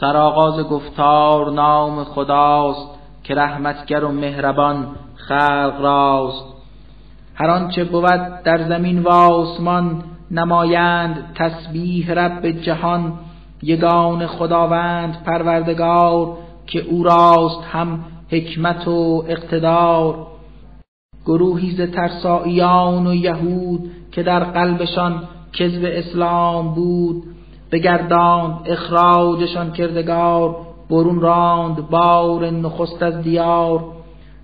[0.00, 2.88] سرآغاز گفتار نام خداست
[3.24, 6.44] که رحمتگر و مهربان خلق راست.
[7.34, 13.12] هر آنچه بود در زمین و آسمان نمایند تسبیح رب جهان.
[13.62, 16.36] یگان خداوند پروردگار
[16.66, 20.26] که او راست هم حکمت و اقتدار.
[21.26, 25.22] گروهی ز ترساییان و یهود که در قلبشان
[25.52, 27.22] کذب اسلام بود.
[27.72, 30.56] بگرداند اخراجشان کردگار
[30.90, 33.84] برون راند بار نخست از دیار.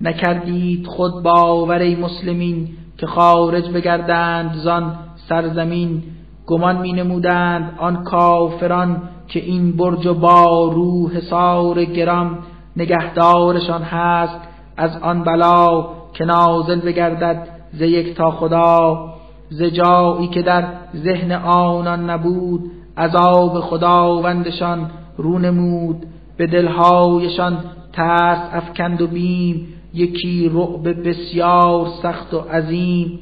[0.00, 4.94] نکردید خود باور مسلمین که خارج بگردند زان
[5.28, 6.02] سرزمین.
[6.46, 12.38] گمان می نمودند آن کافران که این برج و بارو حصار گرام
[12.76, 14.40] نگهدارشان هست
[14.76, 19.08] از آن بلا که نازل بگردد ز یک تا خدا.
[19.50, 20.64] ز جایی که در
[20.96, 26.06] ذهن آنان نبود عذاب خداوندشان رو نمود.
[26.36, 27.58] به دلهایشان
[27.92, 29.68] ترس افکند و بیم.
[29.94, 33.18] یکی رعب بسیار سخت و عظیم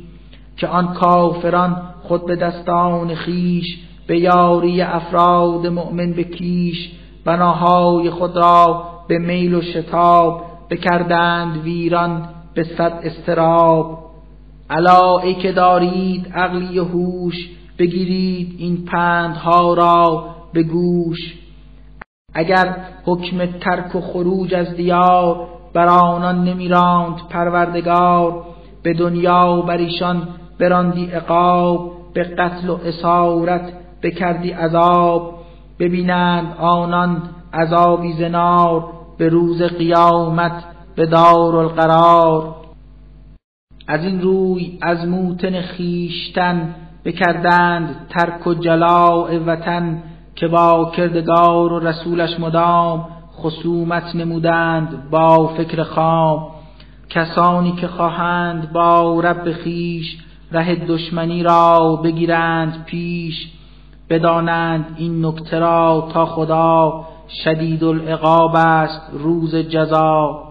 [0.56, 6.90] که آن کافران خود به دستان خیش به یاری افراد مؤمن بکیش
[7.24, 13.98] بناهای خود را به میل و شتاب بکردند ویران به صد استراب
[14.70, 17.48] الا ای که دارید عقلی و هوش
[17.80, 21.18] بگیرید این پندها را به گوش.
[22.34, 28.44] اگر حکم ترک و خروج از دیار بر آنان نمیراند پروردگار
[28.82, 35.40] به دنیا بر ایشان براندی عقاب به قتل و اسارت بکردی عذاب.
[35.78, 38.84] ببینند آنان عذابی زنار
[39.18, 40.64] به روز قیامت
[40.96, 42.56] به دار القرار
[43.86, 50.02] از این روی از موتن خیشتن بکردند ترک و جلاء وطن
[50.34, 56.46] که با کردگار و رسولش مدام خصومت نمودند با فکر خام.
[57.10, 60.18] کسانی که خواهند با رب خیش
[60.52, 63.48] ره دشمنی را بگیرند پیش
[64.10, 67.04] بدانند این نکته را تا خدا
[67.44, 70.42] شدید العقاب است روز جزا.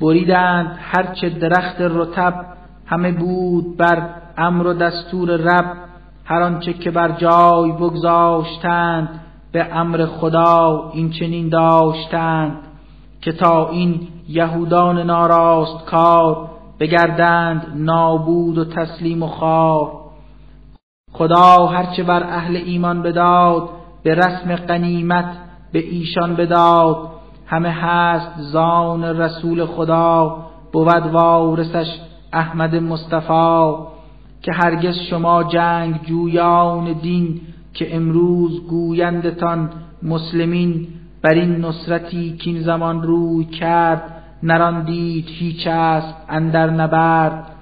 [0.00, 2.46] بریدند هرچه درخت رتب
[2.86, 5.76] همه بود بر امر و دستور رب
[6.24, 9.20] هر آنچه که بر جای بگذاشتند
[9.52, 12.56] به امر خدا این چنین داشتند
[13.20, 16.48] که تا این یهودان ناراست کار
[16.80, 19.92] بگردند نابود و تسلیم و خار
[21.12, 23.68] خدا هرچه بر اهل ایمان بداد
[24.02, 25.36] به رسم قنیمت
[25.72, 26.96] به ایشان بداد.
[27.46, 30.36] همه هست زان رسول خدا
[30.72, 32.00] بود وارثش
[32.32, 33.95] احمد مصطفی.
[34.42, 37.40] که هرگز شما جنگ جویان دین
[37.74, 39.70] که امروز گویندتان
[40.02, 40.86] مسلمین
[41.22, 47.52] بر این نصرتی که این زمان روی کرد نراندید هیچ است اندر نبرد.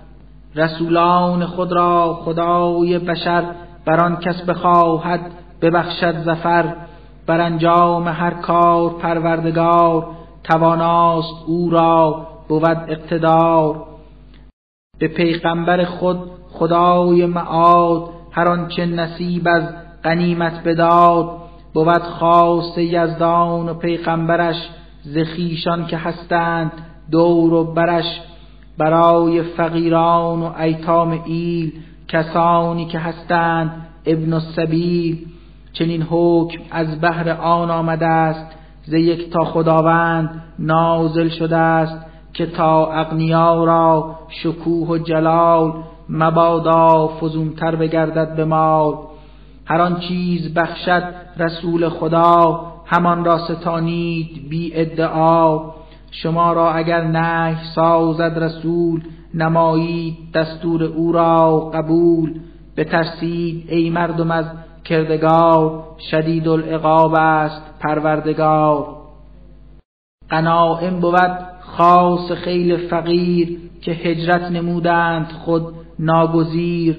[0.57, 3.45] رسولان خود را خدای بشر
[3.85, 5.21] بر آن کس بخواهد
[5.62, 6.75] ببخشد زفر
[7.27, 10.06] بر انجام هر کار پروردگار
[10.45, 13.87] تواناست او را بود اقتدار.
[14.99, 16.19] به پیغمبر خود
[16.59, 19.62] خدای معاد هر آنچه نصیب از
[20.04, 21.31] غنیمت بداد
[21.75, 24.56] بود خاص یزدان و پیغمبرش
[25.03, 26.72] زخیشان که هستند
[27.10, 28.20] دور و برش.
[28.78, 31.72] برای فقیران و ایتام ایل
[32.09, 35.26] کسانی که هستند ابن السبیل.
[35.72, 42.47] چنین حکم از بهر آن آمده است ز یک تا خداوند نازل شده است که
[42.47, 45.72] تا اغنیا را شکوه و جلال
[46.09, 48.94] مبادا فزونتر بگردد به مال.
[49.66, 51.03] هر آن چیز بخشد
[51.38, 55.60] رسول خدا همان را ستانید بی ادعا.
[56.10, 59.03] شما را اگر نه سازد رسول
[59.34, 62.41] نمایید دستور او را قبول.
[62.76, 64.44] بترسید ای مردم از
[64.84, 68.87] کردگار شدید العقاب است پروردگار.
[70.31, 76.99] قناعم بود خاص خیل فقیر که هجرت نمودند خود ناگزیر.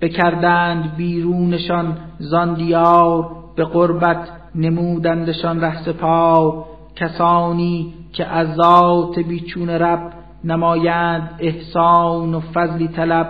[0.00, 6.64] بکردند بیرونشان زان دیار به قربت نمودندشان ره سپار.
[6.96, 10.12] کسانی که از ذات بیچون رب
[10.44, 13.28] نمایند احسان و فضلی طلب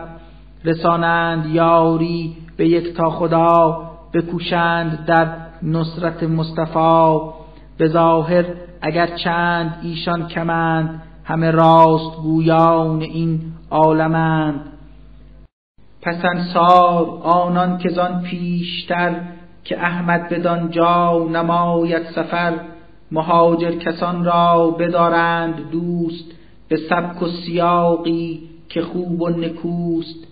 [0.65, 3.83] رسانند یاری به یک تا خدا
[4.15, 5.27] بکوشند در
[5.63, 7.19] نصرت مصطفی.
[7.79, 8.45] به ظاهر
[8.81, 13.41] اگر چند ایشان کمند همه راست گویان این
[13.71, 14.61] عالمند.
[16.05, 19.21] پس انصار آنان که زان پیشتر
[19.65, 22.53] که احمد بدان جا نماید سفر
[23.13, 26.25] مهاجر کسان را بدارند دوست
[26.69, 30.27] به سبک و سیاقی که خوب و نکوست.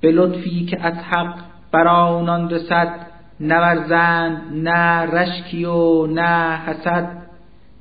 [0.00, 1.34] به لطفی که از حق
[1.72, 3.06] بر آنان رسد
[3.40, 7.08] نورزند نه رشکی و نه حسد.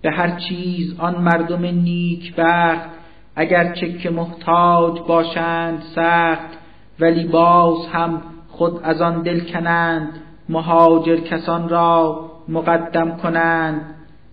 [0.01, 2.89] به هر چیز آن مردم نیک بخت
[3.35, 6.62] اگر که محتاج باشند سخت.
[6.99, 10.09] ولی باز هم خود از آن دل کنند
[10.49, 13.81] مهاجر کسان را مقدم کنند.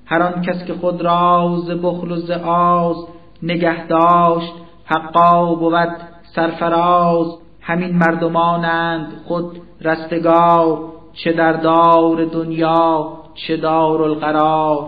[0.07, 2.97] هر آن کس که خود را ز بخل و ز آز
[3.43, 4.53] نگه داشت
[4.85, 5.91] حقا بود
[6.35, 7.27] سرفراز.
[7.61, 14.87] همین مردمانند خود رستگار چه در دار دنیا چه دار القرار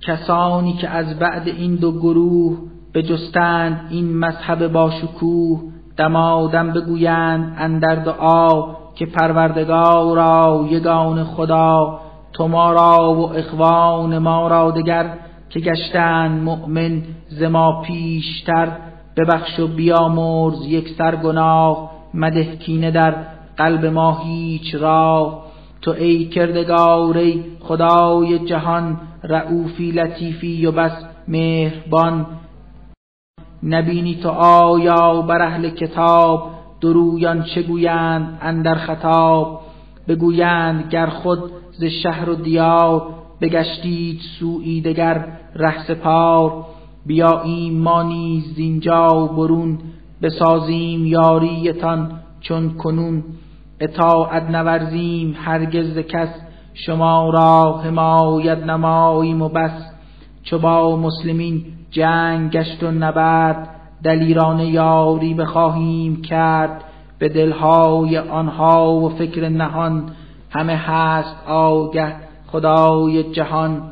[0.00, 2.58] کسانی که از بعد این دو گروه
[2.94, 5.60] بجستند این مذهب با شکوه
[6.00, 8.64] دمادم بگویند اندر دعا
[8.94, 12.00] که پروردگارا یگان خدا
[12.32, 15.10] تو ما را و اخوان ما را دگر
[15.50, 18.68] که گشتند مؤمن ز ما پیشتر
[19.16, 23.14] ببخش و بیامرز یک سر گناه مده کینه در
[23.56, 25.42] قلب ما هیچ راه.
[25.82, 32.26] تو ای کردگار ای خدای جهان رعوفی لطیفی و بس مهربان.
[33.62, 39.60] نبینی تو آیا بر اهل کتاب درویان چه گویند اندر خطاب؟
[40.08, 41.38] بگویند گر خود
[41.72, 43.02] ز شهر و دیار
[43.40, 46.64] بگشتید سوی دگر ره سپار.
[47.06, 49.78] بیاییم ما نیز زینجا برون
[50.22, 53.24] بسازیم یاریتان چون کنون.
[53.80, 56.28] اطاعت نورزیم هرگز کس
[56.74, 59.92] شما را حمایت نماییم و بس.
[60.42, 63.68] چو با مسلمین جنگ گشت و نبرد
[64.04, 66.84] دلیران یاری بخواهیم کرد.
[67.18, 70.10] به دلهای آنها و فکر نهان
[70.50, 72.16] همه هست آگه
[72.46, 73.82] خدای جهان.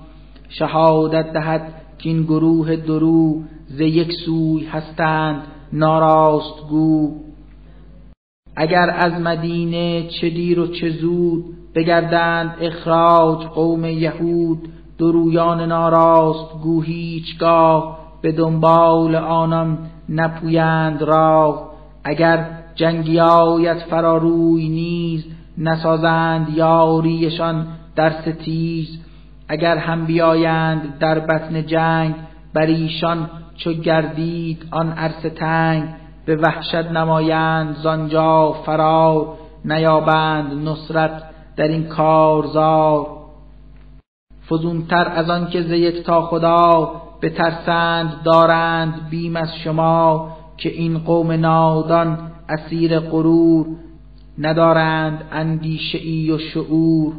[0.48, 5.42] شهادت دهد که این گروه درو ز یک سوی هستند
[5.72, 7.14] ناراست گو.
[8.56, 11.44] اگر از مدینه چه دیر و چه زود
[11.74, 14.68] بگردند اخراج قوم یهود
[14.98, 19.78] درویان ناراست گو هیچگاه به دنبال آنان
[20.08, 21.70] نپویند راه.
[22.04, 25.24] اگر جنگی آید فراروی نیز
[25.58, 27.66] نسازند یاریشان
[27.96, 28.98] در ستیز.
[29.48, 32.14] اگر هم بیایند در بطن جنگ
[32.54, 35.84] بر ایشان چو گردید آن عرصه تنگ.
[36.26, 39.26] به وحشت نمایند زانجا فرار
[39.64, 41.22] نیابند نصرت
[41.56, 43.17] در این کارزار.
[44.50, 46.92] فزونتر از آن که ز تا خدا
[47.22, 52.18] بترسند دارند بیم از شما که این قوم نادان
[52.48, 53.66] اسیر غرور
[54.38, 57.12] ندارند اندیشه ای و شعور.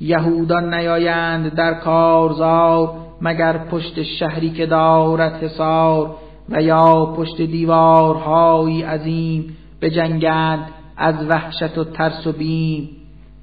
[0.00, 2.90] یهودان نیایند در کارزار
[3.20, 6.14] مگر پشت شهری که دارد حصار
[6.48, 12.97] و یا پشت دیوارهای عظیم بجنگند از وحشت و ترس و بیم.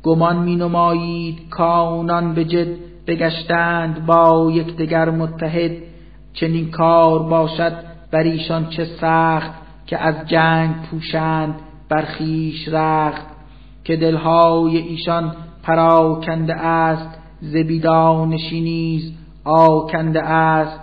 [0.06, 2.68] گمان می نمایید کانان به جد
[3.08, 5.72] بگشتند با یکدیگر متحد.
[6.34, 7.74] چنین کار باشد
[8.12, 9.52] بر ایشان چه سخت
[9.86, 11.56] که از جنگ پوشند
[11.90, 13.26] برخیش رخت.
[13.84, 20.80] که دلهای ایشان پراکنده است زبیدانشی نیز آکنده است.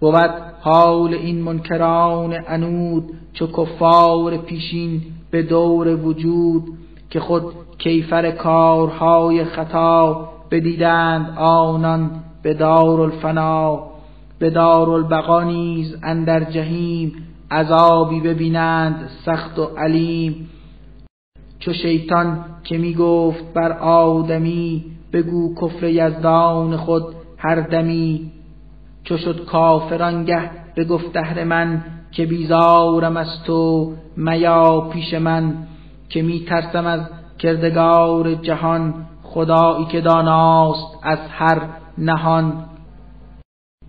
[0.00, 6.64] بود حال این منکران انود چو کفار پیشین به دور وجود
[7.10, 7.44] که خود
[7.80, 12.10] کیفر کارهای خطا بدیدند آنان
[12.42, 13.90] به دار الفنا
[14.38, 17.12] به دار البقا نیز اندر جهیم
[17.50, 20.48] عذابی ببینند سخت و علیم.
[21.58, 27.04] چو شیطان که می گفت بر آدمی بگو کفر یزدان خود
[27.38, 28.32] هر دمی.
[29.04, 35.54] چو شد کافرانگه بگفت دهر من که بیزارم از تو میا پیش من
[36.08, 37.00] که می ترسم از
[37.42, 41.60] کردگار جهان خدایی که داناست از هر
[41.98, 42.52] نهان.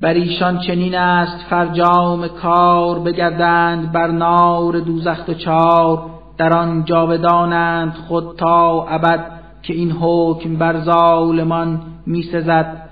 [0.01, 7.93] بر ایشان چنین است فرجام کار بگردند بر نار دوزخت و چار در آن جاودانند
[8.07, 9.25] خود تا ابد
[9.63, 12.89] که این حکم بر ظالمان می سزد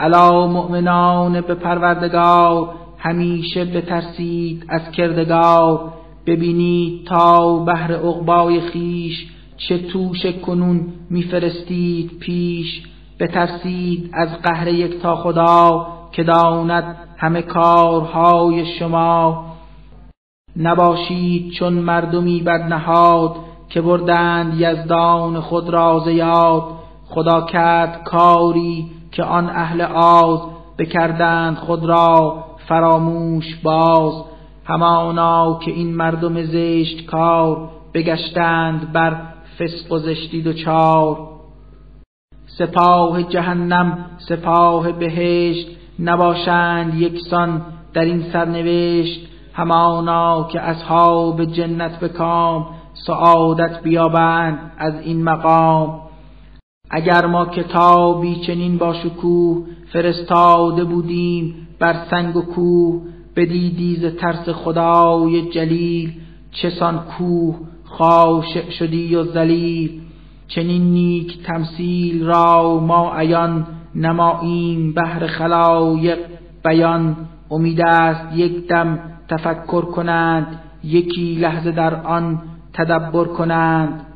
[0.00, 5.92] الا مؤمنان به پروردگار همیشه بترسید از کردگار.
[6.26, 9.26] ببینید تا بهر عقبای خیش
[9.58, 12.82] چه توش کنون میفرستید پیش
[13.20, 19.44] بترسید از قهر یک تا خدا که داند همه کارهای شما.
[20.56, 23.36] نباشید چون مردمی بدنهاد
[23.68, 26.64] که بردند یزدان خود را یاد.
[27.04, 30.40] خدا کرد کاری که آن اهل آز
[30.78, 34.24] بکردند خود را فراموش باز.
[34.64, 39.16] همانا که این مردم زشت کار بگشتند بر
[39.58, 41.28] فسق و زشتی و چار
[42.58, 47.62] سپاه جهنم سپاه بهشت نباشند یکسان
[47.92, 49.28] در این سرنوشت.
[49.52, 52.66] همانا که اصحاب جنت به کام
[53.06, 56.00] سعادت بیابند از این مقام.
[56.90, 63.02] اگر ما کتابی چنین با شکوه فرستاده بودیم بر سنگ و کوه
[63.36, 66.12] بدیدی ز ترس خدای جلیل
[66.52, 67.56] چسان کوه
[67.88, 70.00] خاشع شدی و ذلیل.
[70.48, 76.18] چنین نیک تمثیل را ما عیان نماییم بهر خلایق.
[76.64, 77.16] بیان
[77.50, 82.42] امید است یک دم تفکر کنند یکی لحظه در آن
[82.72, 84.06] تدبر کنند.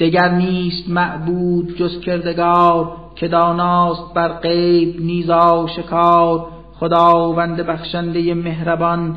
[0.00, 9.16] دگر نیست معبود جز کردگار که داناست بر غیب نیزا شکار خداوند بخشنده مهربان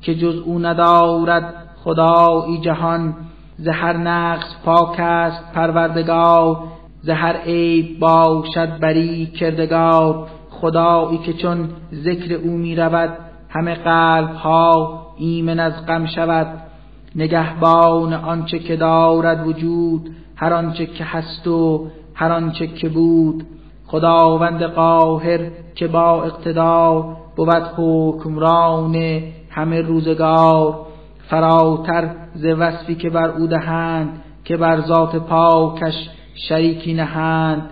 [0.00, 3.14] که جز او ندارد خدایی جهان
[3.58, 6.58] زهر نقص پاک است پروردگار
[7.02, 10.26] زهر عیب باشد بری کردگار.
[10.50, 13.10] خدایی که چون ذکر او می رود
[13.48, 16.46] همه قلب ها ایمن از غم شود.
[17.16, 23.44] نگهبان آنچه که دارد وجود هر آنچه که هست و هر آنچه که بود.
[23.86, 25.40] خداوند قاهر
[25.74, 30.91] که با اقتدار بود حکمران همه روزگار.
[31.28, 37.70] فراتر ز وصفی که بر او دهند که بر ذات پاکش شریکی نهند.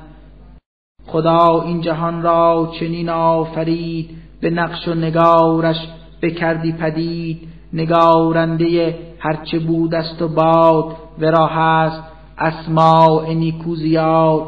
[1.06, 5.88] خدا این جهان را چنین آفرید به نقش و نگارش
[6.22, 7.48] بکردی پدید.
[7.72, 12.02] نگارنده هرچه بود است و باد ورا هست
[12.38, 14.42] اسماع نیکو زیاد.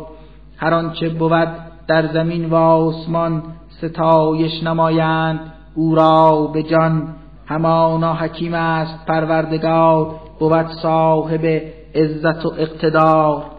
[0.56, 1.48] هر آنچه بود
[1.88, 5.40] در زمین و آسمان ستایش نمایند
[5.74, 7.14] او را به جان
[7.52, 11.62] همانا حکیم است پروردگار بود صاحب
[11.94, 13.51] عزت و اقتدار.